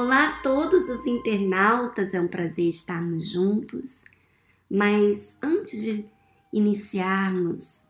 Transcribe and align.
Olá 0.00 0.28
a 0.28 0.32
todos 0.42 0.88
os 0.88 1.08
internautas, 1.08 2.14
é 2.14 2.20
um 2.20 2.28
prazer 2.28 2.68
estarmos 2.68 3.30
juntos. 3.30 4.04
Mas 4.70 5.36
antes 5.42 5.82
de 5.82 6.06
iniciarmos 6.52 7.88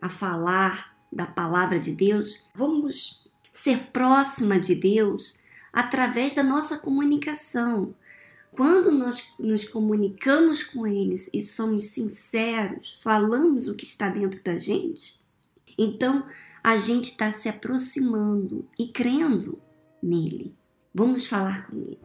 a 0.00 0.08
falar 0.08 0.96
da 1.12 1.26
palavra 1.26 1.78
de 1.78 1.92
Deus, 1.92 2.48
vamos 2.54 3.28
ser 3.50 3.90
próxima 3.92 4.58
de 4.58 4.74
Deus 4.74 5.40
através 5.70 6.34
da 6.34 6.42
nossa 6.42 6.78
comunicação. 6.78 7.94
Quando 8.52 8.90
nós 8.90 9.34
nos 9.38 9.62
comunicamos 9.68 10.62
com 10.62 10.86
eles 10.86 11.28
e 11.34 11.42
somos 11.42 11.84
sinceros, 11.84 12.98
falamos 13.02 13.68
o 13.68 13.74
que 13.74 13.84
está 13.84 14.08
dentro 14.08 14.42
da 14.42 14.58
gente, 14.58 15.20
então 15.76 16.26
a 16.64 16.78
gente 16.78 17.10
está 17.10 17.30
se 17.30 17.46
aproximando 17.46 18.66
e 18.78 18.88
crendo 18.88 19.60
nele. 20.02 20.56
Vamos 20.94 21.26
falar 21.26 21.66
com 21.66 21.76
ele. 21.78 21.98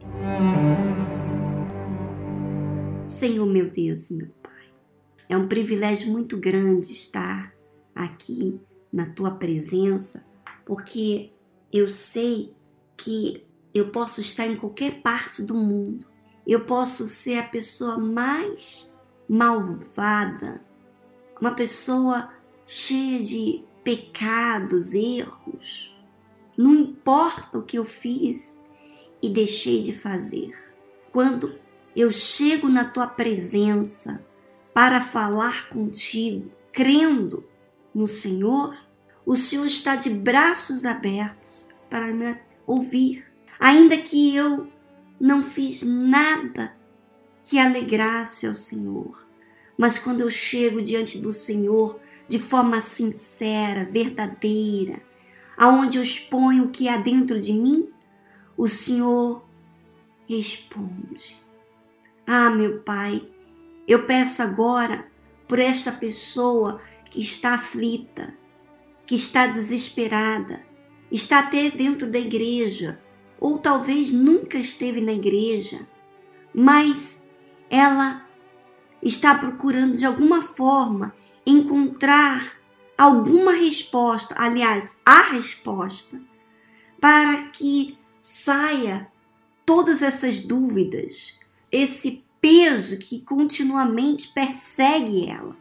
Senhor 3.04 3.44
meu 3.44 3.70
Deus, 3.70 4.08
meu 4.08 4.28
Pai, 4.42 4.72
é 5.28 5.36
um 5.36 5.46
privilégio 5.46 6.10
muito 6.10 6.38
grande 6.38 6.92
estar 6.92 7.52
aqui 7.94 8.58
na 8.90 9.04
tua 9.04 9.32
presença, 9.32 10.24
porque 10.64 11.30
eu 11.70 11.86
sei 11.86 12.54
que 12.96 13.46
eu 13.74 13.90
posso 13.90 14.22
estar 14.22 14.46
em 14.46 14.56
qualquer 14.56 15.02
parte 15.02 15.42
do 15.42 15.54
mundo, 15.54 16.06
eu 16.46 16.64
posso 16.64 17.06
ser 17.06 17.38
a 17.40 17.46
pessoa 17.46 17.98
mais 17.98 18.90
malvada, 19.28 20.64
uma 21.38 21.50
pessoa 21.50 22.32
cheia 22.66 23.22
de 23.22 23.62
pecados, 23.84 24.94
erros. 24.94 25.94
Não 26.56 26.74
importa 26.74 27.58
o 27.58 27.62
que 27.62 27.78
eu 27.78 27.84
fiz, 27.84 28.58
e 29.22 29.28
deixei 29.28 29.82
de 29.82 29.92
fazer. 29.92 30.52
Quando 31.12 31.58
eu 31.94 32.12
chego 32.12 32.68
na 32.68 32.84
tua 32.84 33.06
presença 33.06 34.24
para 34.72 35.00
falar 35.00 35.68
contigo, 35.68 36.50
crendo 36.72 37.44
no 37.94 38.06
Senhor, 38.06 38.76
o 39.26 39.36
Senhor 39.36 39.66
está 39.66 39.96
de 39.96 40.10
braços 40.10 40.86
abertos 40.86 41.66
para 41.90 42.06
me 42.08 42.36
ouvir, 42.66 43.24
ainda 43.58 43.96
que 43.96 44.34
eu 44.34 44.68
não 45.20 45.42
fiz 45.42 45.82
nada 45.82 46.76
que 47.42 47.58
alegrasse 47.58 48.46
ao 48.46 48.54
Senhor. 48.54 49.26
Mas 49.76 49.98
quando 49.98 50.20
eu 50.20 50.30
chego 50.30 50.82
diante 50.82 51.18
do 51.18 51.32
Senhor 51.32 51.98
de 52.26 52.38
forma 52.38 52.80
sincera, 52.80 53.84
verdadeira, 53.84 55.00
aonde 55.56 55.98
eu 55.98 56.02
exponho 56.02 56.64
o 56.64 56.70
que 56.70 56.88
há 56.88 56.96
dentro 56.96 57.40
de 57.40 57.52
mim, 57.52 57.88
o 58.58 58.66
Senhor 58.68 59.48
responde. 60.28 61.40
Ah, 62.26 62.50
meu 62.50 62.80
Pai, 62.80 63.26
eu 63.86 64.04
peço 64.04 64.42
agora 64.42 65.08
por 65.46 65.60
esta 65.60 65.92
pessoa 65.92 66.80
que 67.04 67.20
está 67.20 67.54
aflita, 67.54 68.36
que 69.06 69.14
está 69.14 69.46
desesperada, 69.46 70.66
está 71.10 71.38
até 71.38 71.70
dentro 71.70 72.10
da 72.10 72.18
igreja, 72.18 73.00
ou 73.40 73.58
talvez 73.58 74.10
nunca 74.10 74.58
esteve 74.58 75.00
na 75.00 75.12
igreja, 75.12 75.86
mas 76.52 77.24
ela 77.70 78.26
está 79.00 79.36
procurando 79.36 79.94
de 79.94 80.04
alguma 80.04 80.42
forma 80.42 81.14
encontrar 81.46 82.58
alguma 82.98 83.52
resposta, 83.52 84.34
aliás, 84.36 84.96
a 85.06 85.22
resposta, 85.30 86.20
para 87.00 87.44
que 87.50 87.96
saia 88.28 89.08
todas 89.64 90.02
essas 90.02 90.38
dúvidas, 90.38 91.34
esse 91.72 92.22
peso 92.42 92.98
que 92.98 93.22
continuamente 93.22 94.28
persegue 94.28 95.26
ela. 95.26 95.56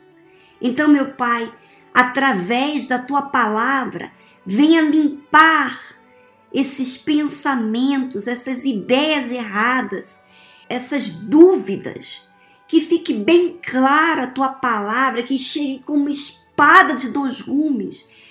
Então, 0.62 0.90
meu 0.90 1.14
Pai, 1.14 1.50
através 1.94 2.86
da 2.86 3.00
tua 3.00 3.22
palavra, 3.22 4.12
venha 4.46 4.81
limpar 4.81 5.80
esses 6.53 6.97
pensamentos, 6.97 8.28
essas 8.28 8.66
ideias 8.66 9.31
erradas, 9.31 10.22
essas 10.68 11.09
dúvidas, 11.09 12.28
que 12.68 12.81
fique 12.81 13.14
bem 13.14 13.58
clara 13.64 14.24
a 14.24 14.31
tua 14.31 14.50
palavra, 14.50 15.24
que 15.24 15.40
chegue 15.40 15.81
como 15.86 16.09
espada 16.09 16.96
de 16.96 17.12
dois 17.14 17.41
gumes 17.41 18.27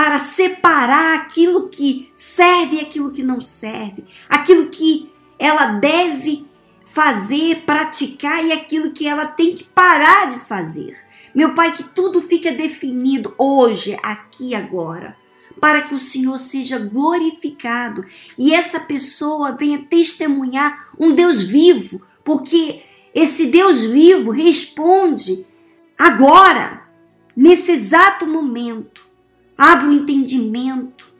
para 0.00 0.18
separar 0.18 1.16
aquilo 1.16 1.68
que 1.68 2.10
serve 2.14 2.76
e 2.76 2.80
aquilo 2.80 3.10
que 3.10 3.22
não 3.22 3.42
serve, 3.42 4.02
aquilo 4.30 4.70
que 4.70 5.12
ela 5.38 5.72
deve 5.72 6.46
fazer, 6.80 7.64
praticar 7.66 8.42
e 8.42 8.50
aquilo 8.50 8.92
que 8.92 9.06
ela 9.06 9.26
tem 9.26 9.54
que 9.54 9.62
parar 9.62 10.26
de 10.26 10.38
fazer. 10.38 10.96
Meu 11.34 11.52
Pai, 11.52 11.72
que 11.72 11.82
tudo 11.82 12.22
fica 12.22 12.50
definido 12.50 13.34
hoje, 13.36 13.94
aqui 14.02 14.54
agora, 14.54 15.14
para 15.60 15.82
que 15.82 15.94
o 15.94 15.98
Senhor 15.98 16.38
seja 16.38 16.78
glorificado 16.78 18.02
e 18.38 18.54
essa 18.54 18.80
pessoa 18.80 19.52
venha 19.52 19.84
testemunhar 19.84 20.92
um 20.98 21.14
Deus 21.14 21.42
vivo, 21.42 22.00
porque 22.24 22.84
esse 23.14 23.44
Deus 23.44 23.82
vivo 23.82 24.30
responde 24.30 25.46
agora, 25.98 26.88
nesse 27.36 27.72
exato 27.72 28.26
momento 28.26 29.09
Abre 29.60 29.88
o 29.88 29.92
entendimento. 29.92 31.12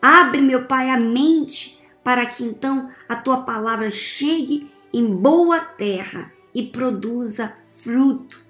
Abre, 0.00 0.40
meu 0.40 0.66
Pai, 0.66 0.88
a 0.88 0.96
mente 0.96 1.78
para 2.02 2.24
que 2.24 2.42
então 2.42 2.90
a 3.06 3.14
tua 3.14 3.42
palavra 3.42 3.90
chegue 3.90 4.72
em 4.94 5.14
boa 5.14 5.60
terra 5.60 6.32
e 6.54 6.62
produza 6.62 7.54
fruto 7.82 8.42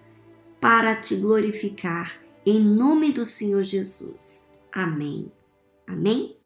para 0.60 0.94
te 0.94 1.16
glorificar. 1.16 2.20
Em 2.46 2.60
nome 2.60 3.10
do 3.10 3.26
Senhor 3.26 3.64
Jesus. 3.64 4.48
Amém. 4.72 5.32
Amém? 5.88 6.36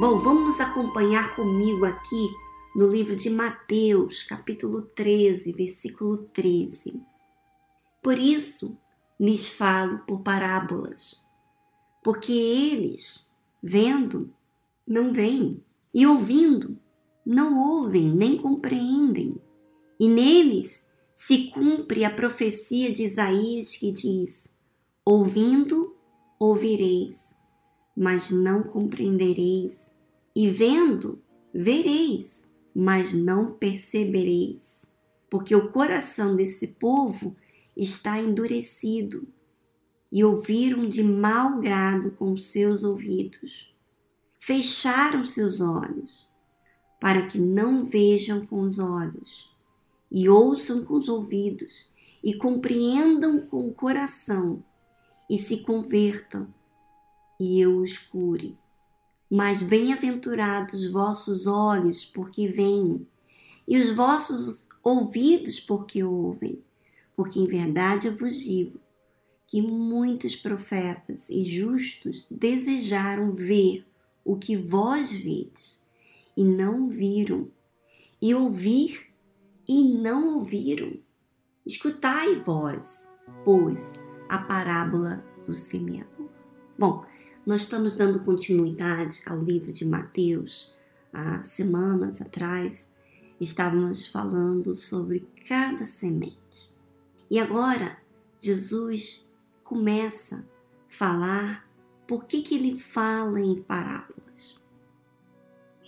Bom, 0.00 0.16
vamos 0.16 0.62
acompanhar 0.62 1.36
comigo 1.36 1.84
aqui 1.84 2.30
no 2.74 2.88
livro 2.88 3.14
de 3.14 3.28
Mateus, 3.28 4.22
capítulo 4.22 4.80
13, 4.80 5.52
versículo 5.52 6.16
13. 6.32 6.98
Por 8.02 8.18
isso, 8.18 8.78
lhes 9.18 9.48
falo 9.48 10.00
por 10.06 10.20
parábolas, 10.20 11.24
porque 12.02 12.32
eles, 12.32 13.30
vendo, 13.62 14.32
não 14.86 15.12
veem, 15.12 15.62
e 15.92 16.06
ouvindo, 16.06 16.78
não 17.24 17.58
ouvem 17.58 18.14
nem 18.14 18.36
compreendem. 18.36 19.36
E 19.98 20.08
neles 20.08 20.86
se 21.14 21.50
cumpre 21.50 22.04
a 22.04 22.10
profecia 22.10 22.92
de 22.92 23.02
Isaías 23.02 23.76
que 23.76 23.90
diz: 23.90 24.48
Ouvindo, 25.04 25.96
ouvireis, 26.38 27.34
mas 27.96 28.30
não 28.30 28.62
compreendereis, 28.62 29.90
e 30.34 30.50
vendo, 30.50 31.22
vereis, 31.52 32.46
mas 32.74 33.14
não 33.14 33.54
percebereis. 33.54 34.86
Porque 35.30 35.56
o 35.56 35.72
coração 35.72 36.36
desse 36.36 36.68
povo 36.68 37.34
está 37.76 38.18
endurecido 38.18 39.28
e 40.10 40.24
ouviram 40.24 40.88
de 40.88 41.02
mau 41.02 41.58
grado 41.58 42.10
com 42.12 42.36
seus 42.38 42.82
ouvidos. 42.82 43.74
Fecharam 44.38 45.26
seus 45.26 45.60
olhos, 45.60 46.26
para 47.00 47.26
que 47.26 47.38
não 47.38 47.84
vejam 47.84 48.46
com 48.46 48.60
os 48.60 48.78
olhos, 48.78 49.54
e 50.10 50.28
ouçam 50.28 50.84
com 50.84 50.94
os 50.94 51.08
ouvidos, 51.08 51.90
e 52.22 52.34
compreendam 52.34 53.40
com 53.46 53.68
o 53.68 53.74
coração, 53.74 54.64
e 55.28 55.36
se 55.36 55.58
convertam, 55.58 56.46
e 57.38 57.60
eu 57.60 57.80
os 57.80 57.98
cure. 57.98 58.56
Mas 59.28 59.62
bem-aventurados 59.62 60.90
vossos 60.90 61.46
olhos, 61.46 62.04
porque 62.04 62.48
veem, 62.48 63.06
e 63.66 63.76
os 63.76 63.94
vossos 63.94 64.68
ouvidos, 64.82 65.58
porque 65.58 66.04
ouvem 66.04 66.64
porque 67.16 67.40
em 67.40 67.44
verdade 67.44 68.06
eu 68.06 68.16
vos 68.16 68.36
digo 68.40 68.78
que 69.46 69.62
muitos 69.62 70.36
profetas 70.36 71.28
e 71.30 71.44
justos 71.44 72.26
desejaram 72.30 73.34
ver 73.34 73.84
o 74.24 74.36
que 74.36 74.56
vós 74.56 75.10
vedes 75.12 75.80
e 76.36 76.44
não 76.44 76.88
viram, 76.88 77.48
e 78.20 78.34
ouvir 78.34 79.06
e 79.66 79.84
não 79.84 80.38
ouviram. 80.38 80.92
Escutai 81.64 82.42
vós, 82.42 83.08
pois, 83.44 83.94
a 84.28 84.38
parábola 84.38 85.24
do 85.44 85.54
semeador. 85.54 86.28
Bom, 86.78 87.06
nós 87.46 87.62
estamos 87.62 87.94
dando 87.94 88.20
continuidade 88.20 89.22
ao 89.26 89.40
livro 89.40 89.72
de 89.72 89.84
Mateus. 89.84 90.74
Há 91.12 91.42
semanas 91.42 92.20
atrás 92.20 92.92
estávamos 93.40 94.06
falando 94.06 94.74
sobre 94.74 95.26
cada 95.48 95.86
semente. 95.86 96.75
E 97.30 97.38
agora 97.38 97.98
Jesus 98.38 99.30
começa 99.62 100.46
a 100.88 100.92
falar 100.92 101.66
por 102.06 102.26
que, 102.26 102.40
que 102.40 102.54
ele 102.54 102.78
fala 102.78 103.40
em 103.40 103.60
parábolas? 103.60 104.62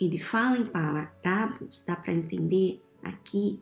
Ele 0.00 0.18
fala 0.18 0.58
em 0.58 0.66
parábolas, 0.66 1.84
dá 1.86 1.94
para 1.94 2.12
entender 2.12 2.82
aqui 3.02 3.60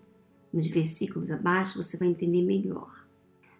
nos 0.52 0.66
versículos 0.66 1.30
abaixo, 1.30 1.82
você 1.82 1.98
vai 1.98 2.08
entender 2.08 2.42
melhor. 2.42 3.06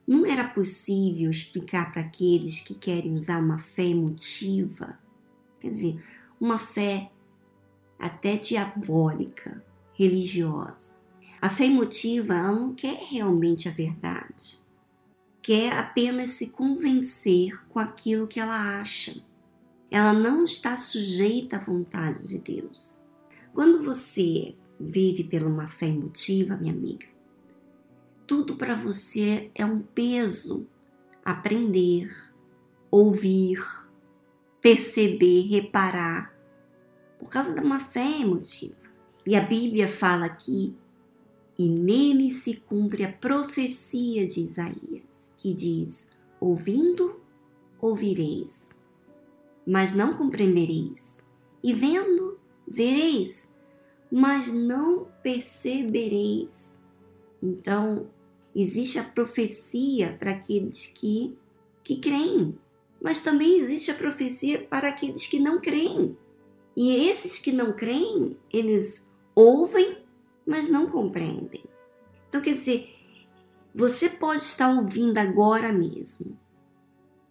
Não 0.07 0.25
era 0.25 0.49
possível 0.49 1.31
explicar 1.31 1.93
para 1.93 2.03
aqueles 2.03 2.61
que 2.61 2.75
querem 2.75 3.15
usar 3.15 3.39
uma 3.39 3.59
fé 3.59 3.85
emotiva, 3.85 4.99
quer 5.61 5.69
dizer, 5.69 6.03
uma 6.41 6.59
fé 6.59 7.11
até 7.99 8.37
diabólica, 8.37 9.63
religiosa. 9.93 10.96
A 11.47 11.49
fé 11.49 11.67
emotiva 11.67 12.35
ela 12.35 12.51
não 12.51 12.75
quer 12.75 12.99
realmente 13.09 13.69
a 13.69 13.71
verdade, 13.71 14.59
quer 15.41 15.73
apenas 15.75 16.31
se 16.31 16.49
convencer 16.49 17.65
com 17.69 17.79
aquilo 17.79 18.27
que 18.27 18.41
ela 18.41 18.81
acha. 18.81 19.23
Ela 19.89 20.13
não 20.13 20.43
está 20.43 20.77
sujeita 20.77 21.57
à 21.57 21.61
vontade 21.61 22.27
de 22.27 22.39
Deus. 22.41 23.01
Quando 23.55 23.85
você 23.85 24.57
vive 24.81 25.23
pela 25.23 25.47
uma 25.47 25.69
fé 25.69 25.87
emotiva, 25.87 26.57
minha 26.57 26.73
amiga, 26.73 27.07
tudo 28.27 28.57
para 28.57 28.75
você 28.75 29.49
é 29.55 29.65
um 29.65 29.79
peso. 29.79 30.67
Aprender, 31.25 32.11
ouvir, 32.91 33.65
perceber, 34.61 35.47
reparar, 35.47 36.37
por 37.21 37.31
causa 37.31 37.55
de 37.55 37.61
uma 37.61 37.79
fé 37.79 38.21
emotiva. 38.21 38.91
E 39.25 39.37
a 39.37 39.41
Bíblia 39.41 39.87
fala 39.87 40.27
aqui, 40.27 40.75
e 41.59 41.69
nele 41.69 42.31
se 42.31 42.55
cumpre 42.55 43.05
a 43.05 43.13
profecia 43.13 44.27
de 44.27 44.41
Isaías, 44.41 45.33
que 45.37 45.55
diz: 45.55 46.09
ouvindo, 46.41 47.21
ouvireis, 47.81 48.75
mas 49.67 49.93
não 49.93 50.15
compreendereis, 50.15 51.03
e 51.63 51.73
vendo, 51.73 52.39
vereis, 52.67 53.49
mas 54.11 54.53
não 54.53 55.09
percebereis. 55.23 56.79
Então, 57.43 58.09
existe 58.55 58.99
a 58.99 59.05
profecia 59.05 60.17
para 60.19 60.33
aqueles 60.33 60.87
que, 60.87 61.37
que 61.83 61.97
creem, 61.97 62.59
mas 63.03 63.21
também 63.21 63.59
existe 63.59 63.91
a 63.91 63.95
profecia 63.95 64.63
para 64.63 64.89
aqueles 64.89 65.27
que 65.27 65.39
não 65.39 65.61
creem. 65.61 66.17
E 66.77 67.09
esses 67.09 67.39
que 67.39 67.53
não 67.53 67.73
creem, 67.73 68.37
eles 68.53 69.03
ouvem, 69.35 69.99
mas 70.47 70.69
não 70.69 70.87
compreendem. 70.87 71.65
Então, 72.29 72.41
quer 72.41 72.55
dizer, 72.55 72.95
você 73.75 74.09
pode 74.09 74.43
estar 74.43 74.71
ouvindo 74.71 75.19
agora 75.19 75.73
mesmo 75.73 76.39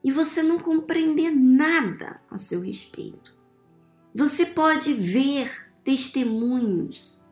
e 0.03 0.11
você 0.11 0.43
não 0.43 0.59
compreender 0.59 1.31
nada 1.31 2.21
a 2.29 2.37
seu 2.37 2.61
respeito. 2.61 3.35
Você 4.13 4.45
pode 4.45 4.93
ver 4.93 5.71
testemunhos, 5.83 7.23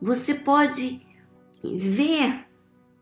você 0.00 0.34
pode 0.34 1.04
ver 1.62 2.46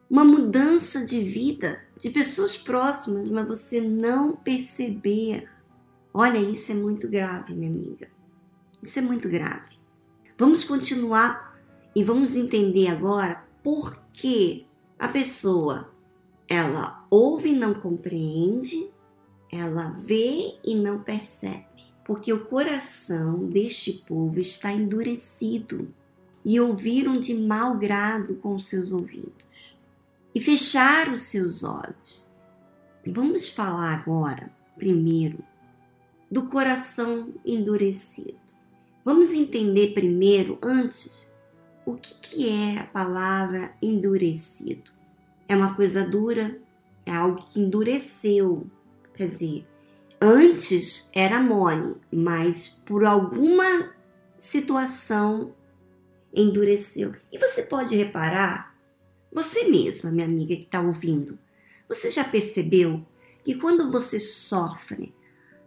uma 0.08 0.24
mudança 0.24 1.04
de 1.04 1.22
vida 1.22 1.80
de 1.96 2.10
pessoas 2.10 2.56
próximas, 2.56 3.28
mas 3.28 3.46
você 3.46 3.80
não 3.80 4.34
perceber. 4.34 5.48
Olha, 6.12 6.38
isso 6.38 6.72
é 6.72 6.74
muito 6.74 7.08
grave, 7.08 7.54
minha 7.54 7.70
amiga. 7.70 8.10
Isso 8.82 8.98
é 8.98 9.02
muito 9.02 9.28
grave. 9.28 9.78
Vamos 10.36 10.64
continuar 10.64 11.49
e 11.94 12.04
vamos 12.04 12.36
entender 12.36 12.88
agora 12.88 13.44
por 13.62 14.00
que 14.12 14.66
a 14.98 15.08
pessoa 15.08 15.90
ela 16.48 17.06
ouve 17.10 17.50
e 17.50 17.54
não 17.54 17.74
compreende, 17.74 18.90
ela 19.50 19.90
vê 20.00 20.56
e 20.64 20.74
não 20.74 21.00
percebe. 21.00 21.90
Porque 22.04 22.32
o 22.32 22.44
coração 22.44 23.46
deste 23.46 23.92
povo 23.92 24.38
está 24.38 24.72
endurecido 24.72 25.92
e 26.44 26.58
ouviram 26.58 27.18
de 27.18 27.34
mau 27.34 27.76
grado 27.76 28.34
com 28.36 28.58
seus 28.58 28.90
ouvidos 28.92 29.46
e 30.34 30.40
fecharam 30.40 31.16
seus 31.16 31.62
olhos. 31.62 32.28
Vamos 33.06 33.48
falar 33.48 33.94
agora, 33.94 34.50
primeiro, 34.76 35.42
do 36.30 36.46
coração 36.46 37.32
endurecido. 37.44 38.38
Vamos 39.04 39.32
entender 39.32 39.94
primeiro, 39.94 40.58
antes, 40.62 41.29
o 41.92 41.98
que, 41.98 42.14
que 42.14 42.48
é 42.48 42.78
a 42.78 42.84
palavra 42.84 43.72
endurecido. 43.82 44.92
É 45.48 45.56
uma 45.56 45.74
coisa 45.74 46.04
dura, 46.04 46.58
é 47.04 47.12
algo 47.12 47.42
que 47.42 47.60
endureceu. 47.60 48.66
Quer 49.14 49.28
dizer, 49.28 49.66
antes 50.20 51.10
era 51.14 51.40
mole, 51.40 51.96
mas 52.12 52.68
por 52.84 53.04
alguma 53.04 53.92
situação 54.38 55.54
endureceu. 56.34 57.14
E 57.32 57.38
você 57.38 57.62
pode 57.62 57.96
reparar, 57.96 58.74
você 59.32 59.64
mesma, 59.64 60.10
minha 60.10 60.26
amiga 60.26 60.54
que 60.56 60.64
está 60.64 60.80
ouvindo, 60.80 61.38
você 61.88 62.08
já 62.10 62.24
percebeu 62.24 63.04
que 63.42 63.54
quando 63.54 63.90
você 63.90 64.20
sofre 64.20 65.12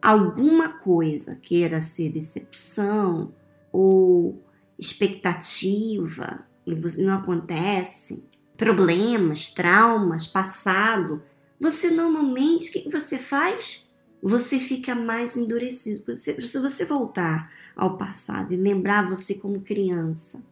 alguma 0.01 0.79
coisa, 0.79 1.35
queira 1.35 1.81
ser 1.81 2.09
decepção 2.09 3.33
ou 3.71 4.41
expectativa, 4.77 6.45
e 6.65 6.73
não 7.01 7.15
acontece, 7.15 8.23
problemas, 8.57 9.49
traumas, 9.49 10.27
passado, 10.27 11.21
você 11.59 11.89
normalmente 11.89 12.69
o 12.69 12.71
que 12.73 12.89
você 12.89 13.17
faz? 13.17 13.89
Você 14.21 14.59
fica 14.59 14.95
mais 14.95 15.35
endurecido. 15.35 16.17
Se 16.17 16.59
você 16.59 16.85
voltar 16.85 17.51
ao 17.75 17.97
passado 17.97 18.53
e 18.53 18.57
lembrar 18.57 19.07
você 19.07 19.35
como 19.35 19.61
criança, 19.61 20.43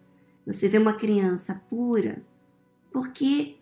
você 0.46 0.68
vê 0.68 0.78
uma 0.78 0.94
criança 0.94 1.62
pura, 1.70 2.22
porque 2.92 3.58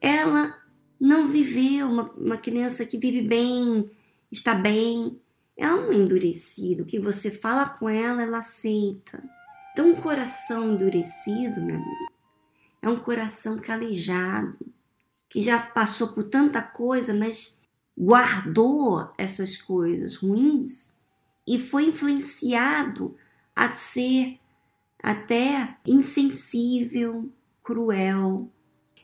ela 0.00 0.56
não 1.00 1.28
viveu, 1.28 1.88
uma, 1.88 2.10
uma 2.12 2.36
criança 2.36 2.84
que 2.84 2.98
vive 2.98 3.22
bem, 3.22 3.90
está 4.30 4.54
bem, 4.54 5.20
é 5.56 5.72
um 5.72 5.92
endurecido, 5.92 6.84
que 6.84 7.00
você 7.00 7.30
fala 7.30 7.68
com 7.68 7.88
ela, 7.88 8.22
ela 8.22 8.38
aceita. 8.38 9.22
Então, 9.78 9.90
um 9.90 9.94
coração 9.94 10.72
endurecido, 10.72 11.62
meu 11.62 11.76
amigo, 11.76 12.12
é 12.82 12.88
um 12.88 12.98
coração 12.98 13.56
calejado, 13.58 14.58
que 15.28 15.40
já 15.40 15.56
passou 15.56 16.08
por 16.08 16.24
tanta 16.24 16.60
coisa, 16.60 17.14
mas 17.14 17.60
guardou 17.96 19.08
essas 19.16 19.56
coisas 19.56 20.16
ruins 20.16 20.92
e 21.46 21.60
foi 21.60 21.84
influenciado 21.84 23.16
a 23.54 23.72
ser 23.72 24.40
até 25.00 25.76
insensível, 25.86 27.30
cruel. 27.62 28.50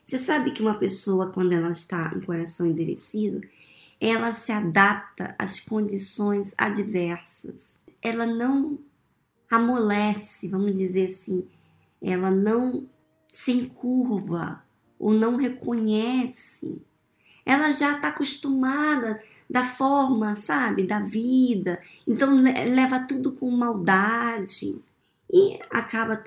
Você 0.04 0.18
sabe 0.18 0.50
que 0.50 0.60
uma 0.60 0.76
pessoa, 0.76 1.30
quando 1.30 1.52
ela 1.52 1.70
está 1.70 2.10
com 2.10 2.16
o 2.16 2.26
coração 2.26 2.66
endurecido, 2.66 3.40
ela 4.00 4.32
se 4.32 4.50
adapta 4.50 5.36
às 5.38 5.60
condições 5.60 6.52
adversas. 6.58 7.78
Ela 8.02 8.26
não 8.26 8.80
amolece, 9.50 10.48
vamos 10.48 10.74
dizer 10.74 11.06
assim, 11.06 11.46
ela 12.00 12.30
não 12.30 12.88
se 13.28 13.52
encurva 13.52 14.62
ou 14.98 15.12
não 15.12 15.36
reconhece. 15.36 16.80
Ela 17.44 17.72
já 17.72 17.96
está 17.96 18.08
acostumada 18.08 19.20
da 19.48 19.64
forma, 19.64 20.34
sabe, 20.34 20.84
da 20.84 21.00
vida, 21.00 21.78
então 22.06 22.40
leva 22.40 23.00
tudo 23.00 23.32
com 23.32 23.50
maldade 23.50 24.80
e 25.30 25.58
acaba 25.70 26.22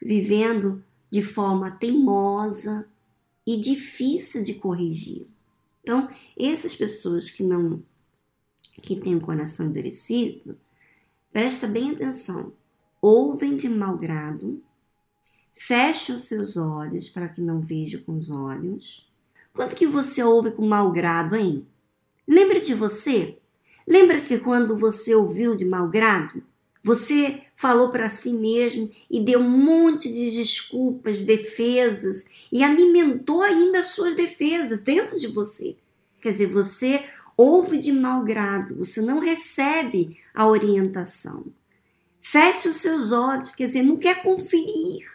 vivendo 0.00 0.84
de 1.10 1.20
forma 1.20 1.70
teimosa 1.70 2.88
e 3.46 3.56
difícil 3.60 4.44
de 4.44 4.54
corrigir. 4.54 5.26
Então, 5.82 6.08
essas 6.38 6.74
pessoas 6.74 7.28
que 7.28 7.42
não 7.42 7.82
que 8.80 8.96
têm 8.96 9.16
o 9.16 9.20
coração 9.20 9.66
endurecido, 9.66 10.58
presta 11.32 11.66
bem 11.66 11.90
atenção. 11.92 12.52
Ouvem 13.00 13.56
de 13.56 13.68
mau 13.68 13.96
grado, 13.96 14.62
fecham 15.54 16.16
os 16.16 16.24
seus 16.24 16.56
olhos 16.56 17.08
para 17.08 17.28
que 17.28 17.40
não 17.40 17.60
vejam 17.60 18.00
com 18.02 18.16
os 18.16 18.30
olhos. 18.30 19.10
Quando 19.52 19.74
que 19.74 19.86
você 19.86 20.22
ouve 20.22 20.52
com 20.52 20.66
mau 20.66 20.92
grado, 20.92 21.34
hein? 21.34 21.66
Lembra 22.28 22.60
de 22.60 22.74
você? 22.74 23.38
Lembra 23.86 24.20
que 24.20 24.38
quando 24.38 24.76
você 24.76 25.14
ouviu 25.14 25.56
de 25.56 25.64
mau 25.64 25.88
grado, 25.88 26.42
você 26.82 27.42
falou 27.56 27.90
para 27.90 28.08
si 28.08 28.32
mesmo 28.32 28.90
e 29.10 29.20
deu 29.20 29.40
um 29.40 29.48
monte 29.48 30.12
de 30.12 30.30
desculpas, 30.30 31.24
defesas 31.24 32.24
e 32.50 32.62
alimentou 32.62 33.42
ainda 33.42 33.80
as 33.80 33.86
suas 33.86 34.14
defesas 34.14 34.80
dentro 34.80 35.16
de 35.18 35.28
você. 35.28 35.76
Quer 36.20 36.32
dizer, 36.32 36.46
você 36.46 37.04
ouve 37.42 37.76
de 37.78 37.90
mau 37.90 38.22
grado, 38.22 38.76
você 38.76 39.00
não 39.00 39.18
recebe 39.18 40.20
a 40.32 40.46
orientação. 40.46 41.44
Fecha 42.20 42.68
os 42.68 42.76
seus 42.76 43.10
olhos, 43.10 43.50
quer 43.50 43.66
dizer, 43.66 43.82
não 43.82 43.96
quer 43.96 44.22
conferir, 44.22 45.10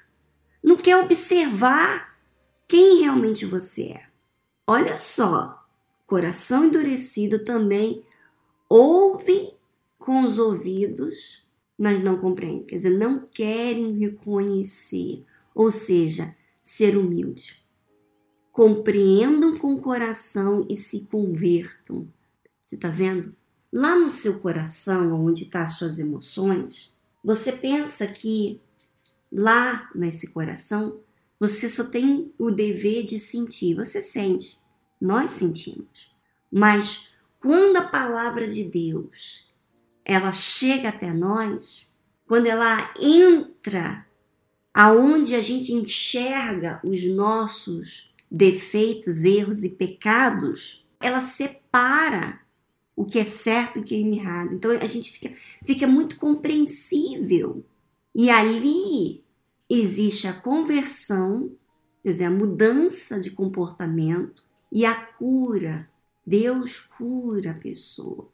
não 0.61 0.75
quer 0.75 0.97
observar 0.97 2.19
quem 2.67 2.99
realmente 2.99 3.45
você 3.45 3.83
é. 3.83 4.07
Olha 4.67 4.97
só, 4.97 5.65
coração 6.05 6.65
endurecido 6.65 7.45
também 7.45 8.03
ouvem 8.67 9.55
com 9.97 10.25
os 10.25 10.37
ouvidos, 10.37 11.45
mas 11.77 12.03
não 12.03 12.17
compreendem. 12.17 12.65
Quer 12.65 12.75
dizer, 12.75 12.97
não 12.97 13.19
querem 13.19 13.97
reconhecer, 13.99 15.23
ou 15.55 15.71
seja, 15.71 16.35
ser 16.61 16.97
humilde. 16.97 17.65
Compreendam 18.51 19.57
com 19.57 19.75
o 19.75 19.81
coração 19.81 20.67
e 20.69 20.75
se 20.75 21.07
convertam. 21.09 22.05
Você 22.67 22.75
está 22.75 22.89
vendo? 22.89 23.33
Lá 23.71 23.95
no 23.95 24.09
seu 24.09 24.41
coração, 24.41 25.13
onde 25.13 25.43
estão 25.43 25.61
tá 25.61 25.67
as 25.67 25.77
suas 25.77 25.99
emoções, 25.99 26.93
você 27.23 27.49
pensa 27.53 28.05
que 28.05 28.59
lá 29.31 29.89
nesse 29.95 30.27
coração 30.27 30.99
você 31.39 31.69
só 31.69 31.85
tem 31.85 32.29
o 32.37 32.51
dever 32.51 33.05
de 33.05 33.19
sentir. 33.19 33.73
Você 33.73 34.01
sente, 34.01 34.59
nós 34.99 35.31
sentimos. 35.31 36.13
Mas 36.51 37.13
quando 37.39 37.77
a 37.77 37.87
palavra 37.87 38.45
de 38.49 38.65
Deus 38.65 39.49
ela 40.03 40.33
chega 40.33 40.89
até 40.89 41.13
nós, 41.13 41.95
quando 42.27 42.47
ela 42.47 42.93
entra 42.99 44.05
aonde 44.73 45.35
a 45.35 45.41
gente 45.41 45.71
enxerga 45.71 46.81
os 46.83 47.01
nossos 47.05 48.13
defeitos, 48.29 49.23
erros 49.23 49.63
e 49.63 49.69
pecados, 49.69 50.85
ela 50.99 51.21
separa 51.21 52.45
o 52.97 53.05
que 53.05 53.19
é 53.19 53.23
certo 53.23 53.77
e 53.77 53.81
o 53.83 53.85
que 53.85 53.93
é 53.93 53.99
errado. 53.99 54.55
Então 54.55 54.71
a 54.71 54.87
gente 54.87 55.11
fica, 55.11 55.31
fica 55.63 55.85
muito 55.85 56.17
compreensível. 56.17 57.63
E 58.13 58.31
ali 58.31 59.23
existe 59.69 60.27
a 60.27 60.33
conversão, 60.33 61.55
quer 62.01 62.09
dizer, 62.09 62.25
a 62.25 62.31
mudança 62.31 63.19
de 63.19 63.29
comportamento 63.29 64.43
e 64.71 64.83
a 64.83 64.95
cura. 64.95 65.87
Deus 66.25 66.79
cura 66.79 67.51
a 67.51 67.53
pessoa. 67.53 68.29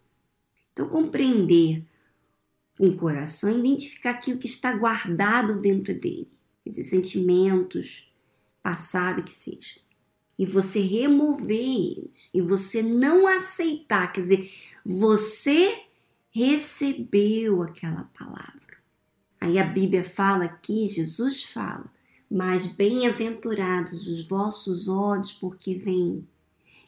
Então, 0.72 0.88
compreender 0.88 1.86
com 2.78 2.86
o 2.86 2.96
coração, 2.96 3.52
identificar 3.52 4.12
aquilo 4.12 4.40
que 4.40 4.48
está 4.48 4.74
guardado 4.76 5.60
dentro 5.60 5.94
dele, 5.94 6.32
esses 6.66 6.90
sentimentos, 6.90 8.12
passado 8.64 9.22
que 9.22 9.32
seja. 9.32 9.83
E 10.44 10.46
você 10.46 10.82
remover 10.82 11.56
eles, 11.56 12.30
e 12.34 12.42
você 12.42 12.82
não 12.84 13.26
aceitar, 13.26 14.12
quer 14.12 14.20
dizer, 14.20 14.52
você 14.84 15.84
recebeu 16.30 17.62
aquela 17.62 18.12
palavra. 18.14 18.78
Aí 19.40 19.58
a 19.58 19.64
Bíblia 19.64 20.04
fala 20.04 20.44
aqui, 20.44 20.90
Jesus 20.90 21.46
fala, 21.46 21.90
mas 22.30 22.66
bem-aventurados 22.66 24.06
os 24.06 24.28
vossos 24.28 24.90
olhos 24.90 25.32
porque 25.32 25.76
veem, 25.76 26.28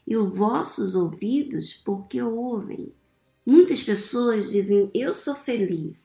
e 0.05 0.17
os 0.17 0.35
vossos 0.35 0.93
ouvidos 0.93 1.73
porque 1.73 2.21
ouvem. 2.21 2.91
Muitas 3.45 3.81
pessoas 3.81 4.51
dizem, 4.51 4.91
eu 4.93 5.13
sou 5.13 5.33
feliz, 5.33 6.03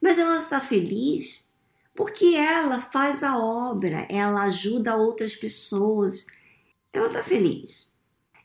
mas 0.00 0.18
ela 0.18 0.42
está 0.42 0.60
feliz 0.60 1.48
porque 1.94 2.34
ela 2.34 2.80
faz 2.80 3.22
a 3.22 3.38
obra, 3.38 4.08
ela 4.10 4.42
ajuda 4.42 4.96
outras 4.96 5.36
pessoas, 5.36 6.26
ela 6.92 7.06
está 7.06 7.22
feliz. 7.22 7.88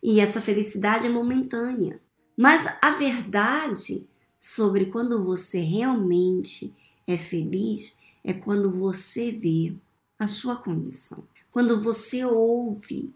E 0.01 0.19
essa 0.19 0.41
felicidade 0.41 1.07
é 1.07 1.09
momentânea. 1.09 1.99
Mas 2.37 2.65
a 2.81 2.91
verdade 2.91 4.07
sobre 4.37 4.87
quando 4.87 5.23
você 5.23 5.59
realmente 5.59 6.75
é 7.07 7.17
feliz 7.17 7.97
é 8.23 8.33
quando 8.33 8.71
você 8.71 9.31
vê 9.31 9.73
a 10.19 10.27
sua 10.27 10.55
condição. 10.55 11.23
Quando 11.51 11.81
você 11.81 12.25
ouve, 12.25 13.13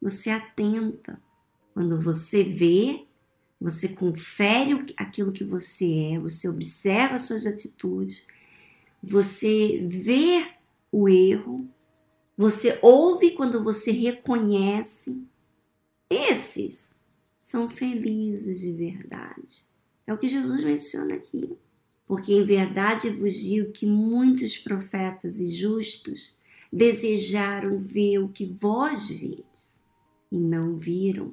você 0.00 0.30
atenta. 0.30 1.20
Quando 1.72 2.00
você 2.00 2.44
vê, 2.44 3.04
você 3.60 3.88
confere 3.88 4.86
aquilo 4.96 5.32
que 5.32 5.44
você 5.44 6.12
é, 6.12 6.18
você 6.18 6.48
observa 6.48 7.18
suas 7.18 7.46
atitudes, 7.46 8.26
você 9.02 9.86
vê 9.90 10.52
o 10.92 11.08
erro, 11.08 11.68
você 12.36 12.78
ouve 12.82 13.32
quando 13.32 13.62
você 13.62 13.90
reconhece. 13.92 15.16
Esses 16.10 16.98
são 17.38 17.68
felizes 17.70 18.60
de 18.60 18.72
verdade. 18.72 19.62
É 20.06 20.12
o 20.12 20.18
que 20.18 20.28
Jesus 20.28 20.62
menciona 20.64 21.14
aqui. 21.14 21.56
Porque 22.06 22.34
em 22.34 22.44
verdade 22.44 23.08
vos 23.08 23.34
digo 23.34 23.72
que 23.72 23.86
muitos 23.86 24.58
profetas 24.58 25.40
e 25.40 25.50
justos 25.52 26.36
desejaram 26.72 27.78
ver 27.78 28.18
o 28.18 28.28
que 28.28 28.44
vós 28.44 29.08
vedes 29.08 29.82
e 30.30 30.40
não 30.40 30.76
viram, 30.76 31.32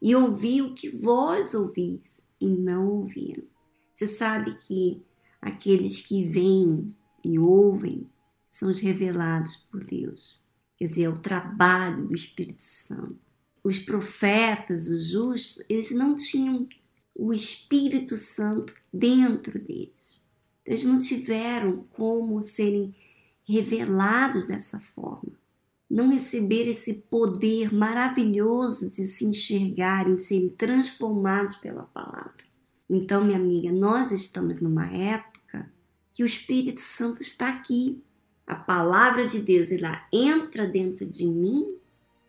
e 0.00 0.14
ouvir 0.16 0.62
o 0.62 0.72
que 0.72 0.88
vós 0.88 1.52
ouvis 1.54 2.22
e 2.40 2.48
não 2.48 2.88
ouviram. 2.88 3.44
Você 3.92 4.06
sabe 4.06 4.54
que 4.56 5.02
aqueles 5.40 6.00
que 6.00 6.24
veem 6.24 6.96
e 7.22 7.38
ouvem 7.38 8.08
são 8.52 8.70
os 8.70 8.80
revelados 8.80 9.56
por 9.56 9.82
Deus. 9.82 10.38
Quer 10.76 10.84
dizer, 10.84 11.04
é 11.04 11.08
o 11.08 11.18
trabalho 11.18 12.06
do 12.06 12.14
Espírito 12.14 12.60
Santo. 12.60 13.16
Os 13.64 13.78
profetas, 13.78 14.88
os 14.88 15.06
justos, 15.06 15.64
eles 15.70 15.90
não 15.92 16.14
tinham 16.14 16.68
o 17.14 17.32
Espírito 17.32 18.14
Santo 18.18 18.74
dentro 18.92 19.58
deles. 19.58 20.20
Eles 20.66 20.84
não 20.84 20.98
tiveram 20.98 21.86
como 21.92 22.44
serem 22.44 22.94
revelados 23.42 24.44
dessa 24.44 24.78
forma. 24.94 25.32
Não 25.88 26.10
receber 26.10 26.68
esse 26.68 26.92
poder 26.92 27.72
maravilhoso 27.72 28.84
de 28.84 29.06
se 29.06 29.24
enxergarem, 29.24 30.20
serem 30.20 30.50
transformados 30.50 31.56
pela 31.56 31.84
palavra. 31.84 32.44
Então, 32.88 33.24
minha 33.24 33.38
amiga, 33.38 33.72
nós 33.72 34.12
estamos 34.12 34.60
numa 34.60 34.94
época 34.94 35.72
que 36.12 36.22
o 36.22 36.26
Espírito 36.26 36.82
Santo 36.82 37.22
está 37.22 37.48
aqui. 37.48 38.02
A 38.46 38.54
palavra 38.54 39.26
de 39.26 39.40
Deus, 39.40 39.70
ela 39.70 40.06
entra 40.12 40.66
dentro 40.66 41.06
de 41.06 41.26
mim 41.26 41.76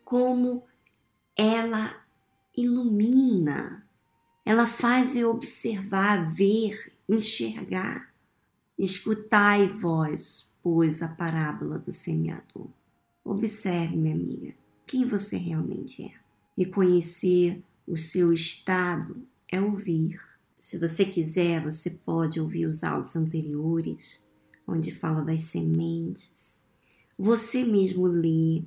como 0.03 0.63
ela 1.35 1.95
ilumina 2.55 3.83
ela 4.45 4.67
faz 4.67 5.15
eu 5.15 5.29
observar, 5.29 6.29
ver, 6.29 6.91
enxergar. 7.07 8.13
Escutai 8.77 9.69
vós, 9.69 10.51
pois, 10.61 11.01
a 11.01 11.07
parábola 11.07 11.79
do 11.79 11.93
semeador. 11.93 12.67
Observe, 13.23 13.95
minha 13.95 14.15
amiga, 14.15 14.53
quem 14.85 15.05
você 15.05 15.37
realmente 15.37 16.03
é. 16.03 16.13
E 16.57 16.65
conhecer 16.65 17.63
o 17.87 17.95
seu 17.95 18.33
estado 18.33 19.25
é 19.49 19.61
ouvir. 19.61 20.19
Se 20.59 20.77
você 20.77 21.05
quiser, 21.05 21.63
você 21.63 21.89
pode 21.89 22.39
ouvir 22.41 22.65
os 22.65 22.83
áudios 22.83 23.15
anteriores, 23.15 24.25
onde 24.67 24.91
fala 24.91 25.21
das 25.21 25.41
sementes. 25.43 26.61
Você 27.17 27.63
mesmo 27.63 28.05
ler, 28.05 28.63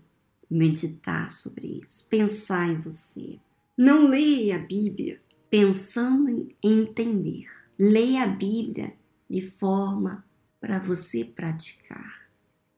meditar 0.51 1.31
sobre 1.31 1.81
isso, 1.83 2.07
pensar 2.09 2.69
em 2.69 2.81
você. 2.81 3.39
Não 3.77 4.09
leia 4.09 4.57
a 4.57 4.59
Bíblia 4.59 5.21
pensando 5.51 6.29
em 6.31 6.57
entender. 6.63 7.47
Leia 7.79 8.25
a 8.25 8.27
Bíblia 8.27 8.95
de 9.29 9.43
forma 9.43 10.25
para 10.61 10.79
você 10.79 11.25
praticar, 11.25 12.29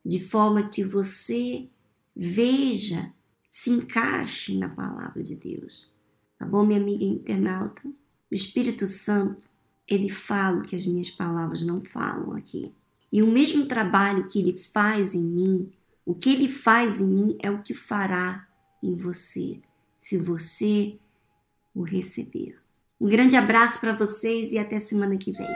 de 0.05 0.19
forma 0.19 0.69
que 0.69 0.85
você 0.85 1.69
veja, 2.15 3.13
se 3.49 3.71
encaixe 3.71 4.57
na 4.57 4.69
palavra 4.69 5.23
de 5.23 5.37
Deus. 5.37 5.91
Tá 6.39 6.47
bom, 6.47 6.65
minha 6.65 6.81
amiga 6.81 7.05
internauta? 7.05 7.83
O 8.31 8.35
Espírito 8.35 8.87
Santo, 8.87 9.49
ele 9.87 10.11
fala 10.11 10.59
o 10.59 10.63
que 10.63 10.77
as 10.77 10.87
minhas 10.87 11.11
palavras 11.11 11.63
não 11.63 11.83
falam 11.83 12.33
aqui. 12.33 12.73
E 13.13 13.23
o 13.23 13.27
mesmo 13.27 13.67
trabalho 13.67 14.29
que 14.29 14.39
ele 14.39 14.53
faz 14.53 15.15
em 15.15 15.23
mim, 15.23 15.71
o 16.05 16.15
que 16.15 16.31
ele 16.31 16.49
faz 16.49 17.01
em 17.01 17.07
mim 17.07 17.39
é 17.41 17.51
o 17.51 17.63
que 17.63 17.75
fará 17.75 18.47
em 18.83 18.95
você, 18.95 19.61
se 19.97 20.17
você 20.19 20.99
o 21.75 21.83
receber. 21.83 22.59
Um 23.01 23.09
grande 23.09 23.37
abraço 23.37 23.81
para 23.81 23.93
vocês 23.93 24.53
e 24.53 24.59
até 24.59 24.81
semana 24.81 25.17
que 25.17 25.33
vem. 25.33 25.49